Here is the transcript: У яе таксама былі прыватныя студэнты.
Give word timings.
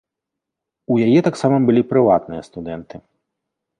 У 0.95 0.97
яе 1.09 1.19
таксама 1.27 1.57
былі 1.67 1.81
прыватныя 1.91 2.41
студэнты. 2.49 2.95